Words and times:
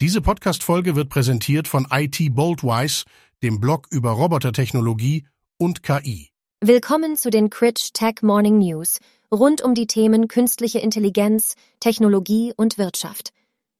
Diese 0.00 0.20
Podcast-Folge 0.20 0.94
wird 0.94 1.08
präsentiert 1.08 1.66
von 1.66 1.88
IT 1.90 2.32
Boldwise, 2.32 3.04
dem 3.42 3.58
Blog 3.58 3.88
über 3.90 4.12
Robotertechnologie 4.12 5.26
und 5.58 5.82
KI. 5.82 6.30
Willkommen 6.60 7.16
zu 7.16 7.30
den 7.30 7.50
Critch 7.50 7.92
Tech 7.94 8.22
Morning 8.22 8.58
News 8.58 9.00
rund 9.34 9.60
um 9.60 9.74
die 9.74 9.88
Themen 9.88 10.28
künstliche 10.28 10.78
Intelligenz, 10.78 11.56
Technologie 11.80 12.52
und 12.56 12.78
Wirtschaft. 12.78 13.30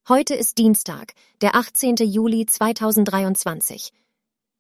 Heute 0.08 0.34
ist 0.34 0.58
Dienstag, 0.58 1.12
der 1.40 1.54
18. 1.54 1.94
Juli 1.98 2.46
2023. 2.46 3.93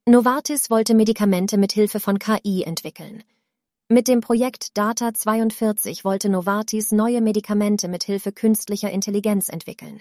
Novartis 0.06 0.70
wollte 0.70 0.94
Medikamente 0.94 1.58
mit 1.58 1.72
Hilfe 1.72 1.98
von 1.98 2.20
KI 2.20 2.62
entwickeln. 2.62 3.24
Mit 3.88 4.06
dem 4.06 4.20
Projekt 4.20 4.78
Data 4.78 5.12
42 5.12 6.04
wollte 6.04 6.28
Novartis 6.28 6.92
neue 6.92 7.20
Medikamente 7.20 7.88
mit 7.88 8.04
Hilfe 8.04 8.30
künstlicher 8.30 8.92
Intelligenz 8.92 9.48
entwickeln. 9.48 10.00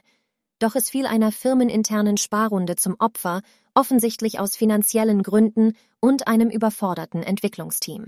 Doch 0.60 0.76
es 0.76 0.90
fiel 0.90 1.06
einer 1.06 1.32
firmeninternen 1.32 2.18
Sparrunde 2.18 2.76
zum 2.76 2.96
Opfer, 3.00 3.42
offensichtlich 3.76 4.40
aus 4.40 4.56
finanziellen 4.56 5.22
Gründen 5.22 5.74
und 6.00 6.28
einem 6.28 6.50
überforderten 6.50 7.22
Entwicklungsteam. 7.22 8.08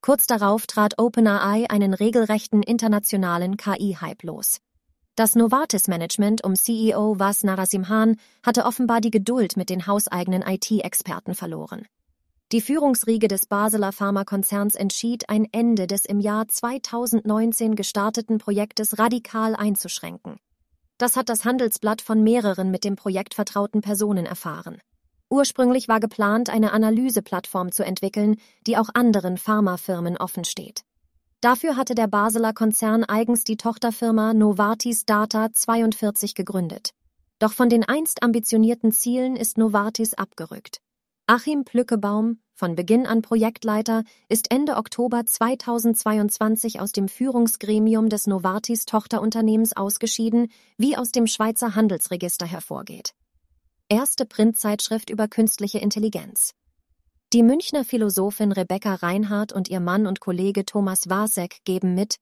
Kurz 0.00 0.26
darauf 0.26 0.66
trat 0.66 0.98
OpenAI 0.98 1.66
einen 1.70 1.94
regelrechten 1.94 2.62
internationalen 2.62 3.56
KI-Hype 3.56 4.22
los. 4.24 4.58
Das 5.16 5.36
Novartis-Management 5.36 6.42
um 6.42 6.56
CEO 6.56 7.20
Vas 7.20 7.44
Narasimhan 7.44 8.16
hatte 8.44 8.64
offenbar 8.64 9.00
die 9.00 9.12
Geduld 9.12 9.56
mit 9.56 9.70
den 9.70 9.86
hauseigenen 9.86 10.42
IT-Experten 10.42 11.36
verloren. 11.36 11.86
Die 12.50 12.60
Führungsriege 12.60 13.28
des 13.28 13.46
Basler 13.46 13.92
Pharmakonzerns 13.92 14.74
entschied, 14.74 15.28
ein 15.28 15.46
Ende 15.52 15.86
des 15.86 16.04
im 16.04 16.18
Jahr 16.18 16.48
2019 16.48 17.76
gestarteten 17.76 18.38
Projektes 18.38 18.98
radikal 18.98 19.54
einzuschränken. 19.54 20.36
Das 20.98 21.16
hat 21.16 21.28
das 21.28 21.44
Handelsblatt 21.44 22.00
von 22.00 22.22
mehreren 22.22 22.70
mit 22.70 22.84
dem 22.84 22.96
Projekt 22.96 23.34
vertrauten 23.34 23.80
Personen 23.80 24.26
erfahren. 24.26 24.78
Ursprünglich 25.28 25.88
war 25.88 25.98
geplant, 25.98 26.50
eine 26.50 26.72
Analyseplattform 26.72 27.72
zu 27.72 27.84
entwickeln, 27.84 28.36
die 28.66 28.76
auch 28.76 28.90
anderen 28.94 29.36
Pharmafirmen 29.36 30.16
offensteht. 30.16 30.82
Dafür 31.40 31.76
hatte 31.76 31.94
der 31.94 32.06
Basler 32.06 32.52
Konzern 32.52 33.04
eigens 33.04 33.44
die 33.44 33.56
Tochterfirma 33.56 34.32
Novartis 34.32 35.04
Data 35.04 35.52
42 35.52 36.34
gegründet. 36.34 36.90
Doch 37.38 37.52
von 37.52 37.68
den 37.68 37.84
einst 37.84 38.22
ambitionierten 38.22 38.92
Zielen 38.92 39.36
ist 39.36 39.58
Novartis 39.58 40.14
abgerückt. 40.14 40.80
Achim 41.26 41.64
Plückebaum, 41.64 42.38
von 42.52 42.74
Beginn 42.74 43.06
an 43.06 43.22
Projektleiter, 43.22 44.04
ist 44.28 44.50
Ende 44.50 44.76
Oktober 44.76 45.24
2022 45.24 46.80
aus 46.80 46.92
dem 46.92 47.08
Führungsgremium 47.08 48.10
des 48.10 48.26
Novartis 48.26 48.84
Tochterunternehmens 48.84 49.74
ausgeschieden, 49.74 50.48
wie 50.76 50.98
aus 50.98 51.12
dem 51.12 51.26
Schweizer 51.26 51.74
Handelsregister 51.74 52.44
hervorgeht. 52.44 53.14
Erste 53.88 54.26
Printzeitschrift 54.26 55.08
über 55.08 55.26
künstliche 55.26 55.78
Intelligenz. 55.78 56.52
Die 57.32 57.42
Münchner 57.42 57.86
Philosophin 57.86 58.52
Rebecca 58.52 58.94
Reinhardt 58.94 59.54
und 59.54 59.70
ihr 59.70 59.80
Mann 59.80 60.06
und 60.06 60.20
Kollege 60.20 60.66
Thomas 60.66 61.08
Wasek 61.08 61.64
geben 61.64 61.94
mit 61.94 62.16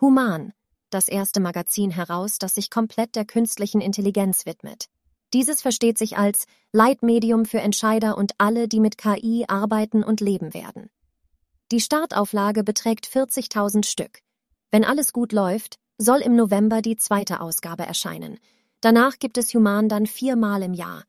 Human, 0.00 0.52
das 0.90 1.06
erste 1.06 1.38
Magazin 1.38 1.92
heraus, 1.92 2.38
das 2.38 2.56
sich 2.56 2.70
komplett 2.70 3.14
der 3.14 3.24
künstlichen 3.24 3.80
Intelligenz 3.80 4.46
widmet. 4.46 4.88
Dieses 5.34 5.62
versteht 5.62 5.98
sich 5.98 6.16
als 6.16 6.46
Leitmedium 6.72 7.44
für 7.44 7.60
Entscheider 7.60 8.16
und 8.16 8.32
alle, 8.38 8.68
die 8.68 8.80
mit 8.80 8.98
KI 8.98 9.44
arbeiten 9.48 10.02
und 10.02 10.20
leben 10.20 10.54
werden. 10.54 10.90
Die 11.70 11.80
Startauflage 11.80 12.64
beträgt 12.64 13.06
40.000 13.06 13.84
Stück. 13.84 14.20
Wenn 14.70 14.84
alles 14.84 15.12
gut 15.12 15.32
läuft, 15.32 15.78
soll 15.98 16.20
im 16.20 16.36
November 16.36 16.80
die 16.80 16.96
zweite 16.96 17.40
Ausgabe 17.40 17.84
erscheinen. 17.84 18.38
Danach 18.80 19.18
gibt 19.18 19.36
es 19.36 19.52
Human 19.52 19.88
dann 19.88 20.06
viermal 20.06 20.62
im 20.62 20.72
Jahr. 20.72 21.04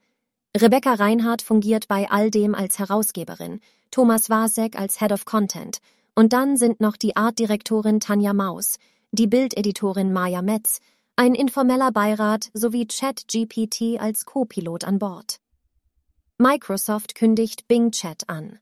Rebecca 0.57 0.95
Reinhardt 0.95 1.41
fungiert 1.41 1.87
bei 1.87 2.09
all 2.09 2.31
dem 2.31 2.55
als 2.55 2.79
Herausgeberin, 2.79 3.61
Thomas 3.91 4.29
Wasek 4.29 4.77
als 4.77 4.99
Head 4.99 5.11
of 5.11 5.25
Content 5.25 5.79
und 6.15 6.33
dann 6.33 6.57
sind 6.57 6.81
noch 6.81 6.97
die 6.97 7.15
Artdirektorin 7.15 7.99
Tanja 7.99 8.33
Maus, 8.33 8.77
die 9.11 9.27
Bildeditorin 9.27 10.11
Maja 10.11 10.41
Metz, 10.41 10.79
ein 11.19 11.35
informeller 11.35 11.91
Beirat 11.91 12.49
sowie 12.53 12.87
ChatGPT 12.87 13.99
als 13.99 14.23
Co-Pilot 14.23 14.85
an 14.85 14.99
Bord. 14.99 15.41
Microsoft 16.37 17.13
kündigt 17.13 17.67
Bing 17.67 17.91
Chat 17.91 18.29
an. 18.29 18.57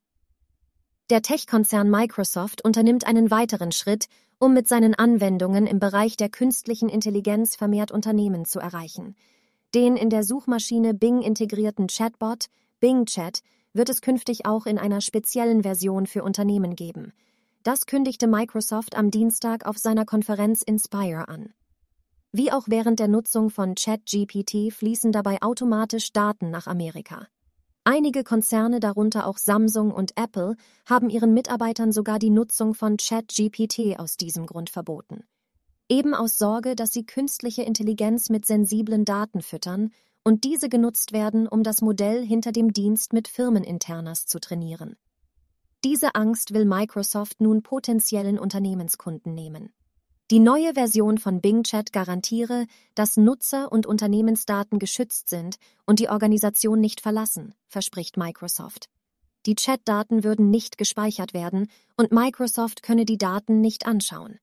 Der 1.11 1.21
Tech-Konzern 1.21 1.87
Microsoft 1.87 2.65
unternimmt 2.65 3.05
einen 3.05 3.29
weiteren 3.29 3.71
Schritt, 3.71 4.07
um 4.39 4.55
mit 4.55 4.67
seinen 4.67 4.95
Anwendungen 4.95 5.67
im 5.67 5.79
Bereich 5.79 6.17
der 6.17 6.29
künstlichen 6.29 6.89
Intelligenz 6.89 7.55
vermehrt 7.55 7.91
Unternehmen 7.91 8.43
zu 8.45 8.59
erreichen. 8.59 9.15
Den 9.75 9.95
in 9.95 10.09
der 10.09 10.23
Suchmaschine 10.23 10.95
Bing 10.95 11.21
integrierten 11.21 11.85
Chatbot 11.85 12.47
Bing 12.79 13.05
Chat 13.05 13.41
wird 13.73 13.89
es 13.89 14.01
künftig 14.01 14.47
auch 14.47 14.65
in 14.65 14.79
einer 14.79 15.01
speziellen 15.01 15.61
Version 15.61 16.07
für 16.07 16.23
Unternehmen 16.23 16.75
geben. 16.75 17.13
Das 17.61 17.85
kündigte 17.85 18.25
Microsoft 18.25 18.97
am 18.97 19.11
Dienstag 19.11 19.67
auf 19.67 19.77
seiner 19.77 20.05
Konferenz 20.05 20.63
Inspire 20.63 21.27
an. 21.27 21.53
Wie 22.37 22.51
auch 22.51 22.65
während 22.67 22.99
der 22.99 23.07
Nutzung 23.07 23.49
von 23.49 23.73
ChatGPT 23.73 24.71
fließen 24.71 25.11
dabei 25.11 25.41
automatisch 25.41 26.13
Daten 26.13 26.51
nach 26.51 26.67
Amerika. 26.67 27.25
Einige 27.83 28.23
Konzerne, 28.23 28.79
darunter 28.79 29.25
auch 29.25 29.39
Samsung 29.39 29.89
und 29.89 30.11
Apple, 30.17 30.55
haben 30.85 31.09
ihren 31.09 31.33
Mitarbeitern 31.33 31.91
sogar 31.91 32.19
die 32.19 32.29
Nutzung 32.29 32.75
von 32.75 32.97
ChatGPT 32.97 33.97
aus 33.97 34.17
diesem 34.17 34.45
Grund 34.45 34.69
verboten. 34.69 35.23
Eben 35.89 36.13
aus 36.13 36.37
Sorge, 36.37 36.75
dass 36.75 36.93
sie 36.93 37.07
künstliche 37.07 37.63
Intelligenz 37.63 38.29
mit 38.29 38.45
sensiblen 38.45 39.03
Daten 39.03 39.41
füttern 39.41 39.89
und 40.23 40.43
diese 40.43 40.69
genutzt 40.69 41.13
werden, 41.13 41.47
um 41.47 41.63
das 41.63 41.81
Modell 41.81 42.23
hinter 42.23 42.51
dem 42.51 42.71
Dienst 42.71 43.13
mit 43.13 43.27
Firmeninternas 43.27 44.27
zu 44.27 44.39
trainieren. 44.39 44.95
Diese 45.83 46.13
Angst 46.13 46.53
will 46.53 46.65
Microsoft 46.65 47.41
nun 47.41 47.63
potenziellen 47.63 48.37
Unternehmenskunden 48.37 49.33
nehmen. 49.33 49.71
Die 50.29 50.39
neue 50.39 50.73
Version 50.73 51.19
von 51.19 51.39
Bing 51.39 51.63
Chat 51.63 51.93
garantiere, 51.93 52.65
dass 52.95 53.15
Nutzer 53.15 53.71
und 53.71 53.85
Unternehmensdaten 53.85 54.77
geschützt 54.77 55.29
sind 55.29 55.55
und 55.85 55.99
die 55.99 56.09
Organisation 56.09 56.81
nicht 56.81 56.99
verlassen, 56.99 57.53
verspricht 57.69 58.17
Microsoft. 58.17 58.89
Die 59.45 59.55
Chatdaten 59.55 60.25
würden 60.25 60.49
nicht 60.49 60.77
gespeichert 60.77 61.33
werden 61.33 61.69
und 61.95 62.11
Microsoft 62.11 62.83
könne 62.83 63.05
die 63.05 63.17
Daten 63.17 63.61
nicht 63.61 63.85
anschauen. 63.85 64.37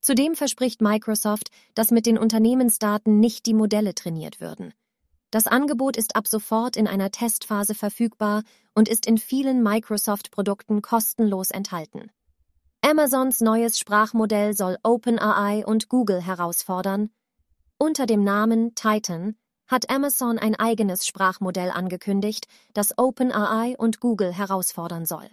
Zudem 0.00 0.34
verspricht 0.34 0.82
Microsoft, 0.82 1.50
dass 1.76 1.92
mit 1.92 2.06
den 2.06 2.18
Unternehmensdaten 2.18 3.20
nicht 3.20 3.46
die 3.46 3.54
Modelle 3.54 3.94
trainiert 3.94 4.40
würden. 4.40 4.74
Das 5.30 5.46
Angebot 5.46 5.96
ist 5.96 6.16
ab 6.16 6.26
sofort 6.26 6.76
in 6.76 6.88
einer 6.88 7.12
Testphase 7.12 7.76
verfügbar 7.76 8.42
und 8.74 8.88
ist 8.88 9.06
in 9.06 9.18
vielen 9.18 9.62
Microsoft-Produkten 9.62 10.82
kostenlos 10.82 11.52
enthalten. 11.52 12.10
Amazons 12.86 13.40
neues 13.40 13.78
Sprachmodell 13.78 14.52
soll 14.52 14.76
OpenAI 14.82 15.64
und 15.64 15.88
Google 15.88 16.20
herausfordern. 16.20 17.08
Unter 17.78 18.04
dem 18.04 18.22
Namen 18.22 18.74
Titan 18.74 19.36
hat 19.66 19.88
Amazon 19.88 20.38
ein 20.38 20.54
eigenes 20.54 21.06
Sprachmodell 21.06 21.70
angekündigt, 21.70 22.46
das 22.74 22.98
OpenAI 22.98 23.74
und 23.78 24.00
Google 24.00 24.34
herausfordern 24.34 25.06
soll. 25.06 25.26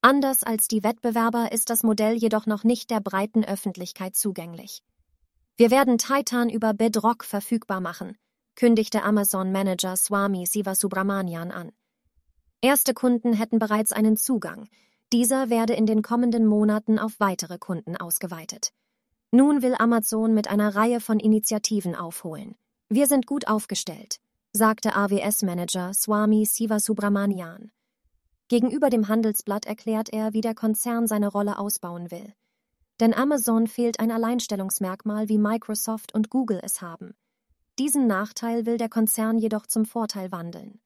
Anders 0.00 0.44
als 0.44 0.66
die 0.66 0.82
Wettbewerber 0.82 1.52
ist 1.52 1.68
das 1.68 1.82
Modell 1.82 2.14
jedoch 2.14 2.46
noch 2.46 2.64
nicht 2.64 2.88
der 2.88 3.00
breiten 3.00 3.44
Öffentlichkeit 3.44 4.16
zugänglich. 4.16 4.82
Wir 5.58 5.70
werden 5.70 5.98
Titan 5.98 6.48
über 6.48 6.72
Bedrock 6.72 7.24
verfügbar 7.24 7.82
machen, 7.82 8.16
kündigte 8.56 9.02
Amazon-Manager 9.02 9.94
Swami 9.94 10.46
Sivasubramanian 10.46 11.50
an. 11.50 11.70
Erste 12.62 12.94
Kunden 12.94 13.34
hätten 13.34 13.58
bereits 13.58 13.92
einen 13.92 14.16
Zugang, 14.16 14.70
dieser 15.12 15.50
werde 15.50 15.74
in 15.74 15.86
den 15.86 16.02
kommenden 16.02 16.46
Monaten 16.46 16.98
auf 16.98 17.20
weitere 17.20 17.58
Kunden 17.58 17.96
ausgeweitet. 17.96 18.72
Nun 19.30 19.62
will 19.62 19.74
Amazon 19.78 20.34
mit 20.34 20.48
einer 20.48 20.74
Reihe 20.74 21.00
von 21.00 21.20
Initiativen 21.20 21.94
aufholen. 21.94 22.54
Wir 22.88 23.06
sind 23.06 23.26
gut 23.26 23.46
aufgestellt, 23.46 24.16
sagte 24.52 24.94
AWS-Manager 24.94 25.92
Swami 25.94 26.44
Sivasubramanian. 26.46 27.70
Gegenüber 28.48 28.90
dem 28.90 29.08
Handelsblatt 29.08 29.66
erklärt 29.66 30.10
er, 30.10 30.34
wie 30.34 30.42
der 30.42 30.54
Konzern 30.54 31.06
seine 31.06 31.28
Rolle 31.28 31.58
ausbauen 31.58 32.10
will. 32.10 32.34
Denn 33.00 33.14
Amazon 33.14 33.66
fehlt 33.66 34.00
ein 34.00 34.10
Alleinstellungsmerkmal, 34.10 35.28
wie 35.28 35.38
Microsoft 35.38 36.14
und 36.14 36.30
Google 36.30 36.60
es 36.62 36.82
haben. 36.82 37.14
Diesen 37.78 38.06
Nachteil 38.06 38.66
will 38.66 38.76
der 38.76 38.90
Konzern 38.90 39.38
jedoch 39.38 39.66
zum 39.66 39.86
Vorteil 39.86 40.30
wandeln. 40.30 40.80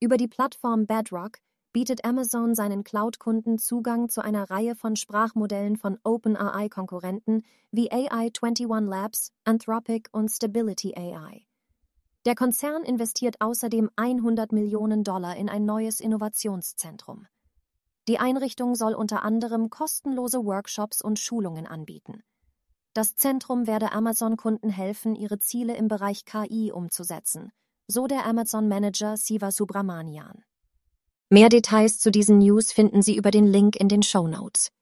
Über 0.00 0.16
die 0.16 0.28
Plattform 0.28 0.86
Bedrock 0.86 1.38
bietet 1.72 2.04
Amazon 2.04 2.54
seinen 2.54 2.82
Cloud-Kunden 2.82 3.58
Zugang 3.58 4.08
zu 4.08 4.22
einer 4.22 4.50
Reihe 4.50 4.74
von 4.74 4.96
Sprachmodellen 4.96 5.76
von 5.76 5.98
OpenAI-Konkurrenten 6.02 7.42
wie 7.70 7.92
AI21 7.92 8.88
Labs, 8.88 9.32
Anthropic 9.44 10.08
und 10.12 10.30
Stability 10.30 10.94
AI. 10.96 11.46
Der 12.26 12.34
Konzern 12.34 12.82
investiert 12.82 13.40
außerdem 13.40 13.88
100 13.96 14.52
Millionen 14.52 15.04
Dollar 15.04 15.36
in 15.36 15.48
ein 15.48 15.64
neues 15.64 16.00
Innovationszentrum. 16.00 17.26
Die 18.08 18.18
Einrichtung 18.18 18.74
soll 18.74 18.94
unter 18.94 19.22
anderem 19.22 19.70
kostenlose 19.70 20.44
Workshops 20.44 21.00
und 21.00 21.18
Schulungen 21.18 21.66
anbieten. 21.66 22.22
Das 22.92 23.14
Zentrum 23.14 23.68
werde 23.68 23.92
Amazon-Kunden 23.92 24.68
helfen, 24.68 25.14
ihre 25.14 25.38
Ziele 25.38 25.76
im 25.76 25.86
Bereich 25.86 26.24
KI 26.24 26.72
umzusetzen, 26.72 27.52
so 27.86 28.08
der 28.08 28.26
Amazon-Manager 28.26 29.16
Siva 29.16 29.52
Subramanian. 29.52 30.42
Mehr 31.32 31.48
Details 31.48 32.00
zu 32.00 32.10
diesen 32.10 32.38
News 32.38 32.72
finden 32.72 33.02
Sie 33.02 33.14
über 33.14 33.30
den 33.30 33.46
Link 33.46 33.76
in 33.76 33.88
den 33.88 34.02
Show 34.02 34.26
Notes. 34.26 34.72